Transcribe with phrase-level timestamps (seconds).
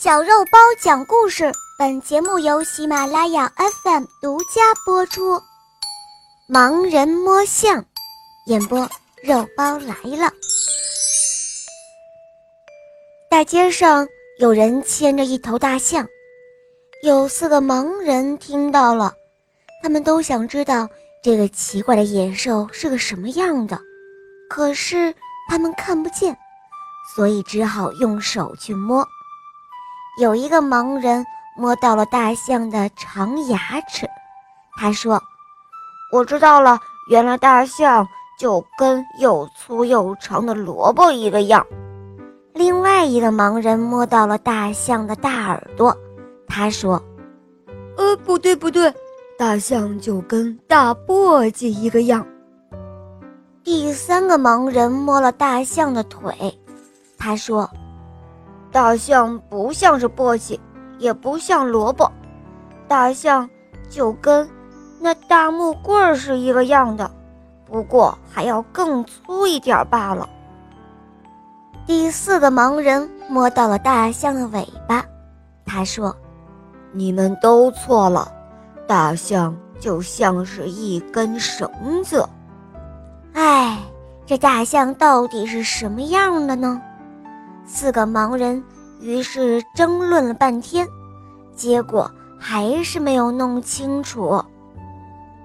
[0.00, 5.42] 小肉包讲故事，本节目由喜马拉雅 FM 独家播出。
[6.48, 7.84] 盲人摸象，
[8.46, 8.88] 演播
[9.24, 10.30] 肉包来了。
[13.28, 14.06] 大街上
[14.38, 16.06] 有人牵着一头大象，
[17.02, 19.12] 有四个盲人听到了，
[19.82, 20.88] 他们都想知道
[21.24, 23.80] 这个奇怪的野兽是个什么样的，
[24.48, 25.12] 可是
[25.50, 26.38] 他们看不见，
[27.16, 29.04] 所以只好用手去摸。
[30.18, 31.24] 有一个盲人
[31.56, 33.56] 摸到了大象的长牙
[33.88, 34.04] 齿，
[34.76, 35.22] 他说
[36.12, 36.76] ：“我知道了，
[37.08, 38.04] 原来大象
[38.36, 41.64] 就跟又粗又长的萝卜一个样。”
[42.52, 45.96] 另外一个盲人摸到了大象的大耳朵，
[46.48, 47.00] 他说
[47.96, 48.92] ：“呃，不对不对，
[49.38, 52.26] 大象就跟大簸箕一个样。”
[53.62, 56.58] 第三个盲人摸了大象的腿，
[57.16, 57.70] 他说。
[58.70, 60.58] 大象不像是簸箕，
[60.98, 62.10] 也不像萝卜，
[62.86, 63.48] 大象
[63.88, 64.48] 就跟
[65.00, 67.10] 那大木棍儿是一个样的，
[67.64, 70.28] 不过还要更粗一点罢了。
[71.86, 75.04] 第四个盲人摸到了大象的尾巴，
[75.64, 76.14] 他说
[76.92, 78.30] ：“你们都错了，
[78.86, 81.70] 大象就像是一根绳
[82.04, 82.28] 子。”
[83.32, 83.78] 哎，
[84.26, 86.82] 这大象到底是什么样的呢？
[87.70, 88.64] 四个盲人
[88.98, 90.88] 于是争论了半天，
[91.54, 94.42] 结果还是没有弄清楚。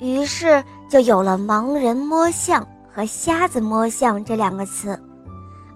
[0.00, 5.00] 于是就有了“盲人摸象”和“瞎子摸象”这两个词，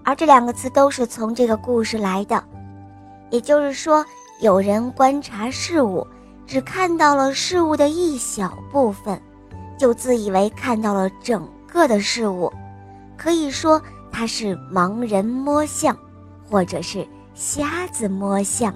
[0.03, 2.43] 而这两个词都是从这个故事来的。
[3.29, 4.05] 也就是说，
[4.41, 6.05] 有人观察事物，
[6.45, 9.19] 只看到了事物的一小部分，
[9.77, 12.51] 就自以为看到了整个的事物，
[13.17, 15.97] 可以说他是盲人摸象。
[16.53, 18.71] 或者是瞎子摸象。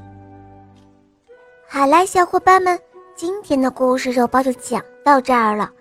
[1.70, 2.80] 好啦，小伙伴们，
[3.16, 5.72] 今天的故事肉包就讲到这儿了。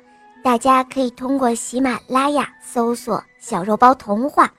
[0.44, 4.52] 大家可以通过喜马拉雅搜索“小肉包童话”，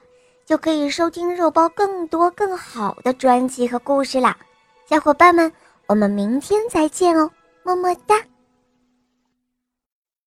[0.44, 4.36] 就可以收听肉包更多更好的专辑和故事啦。
[4.84, 5.52] 小伙伴们，
[5.86, 7.30] 我们明天再见哦，
[7.62, 8.16] 么么哒。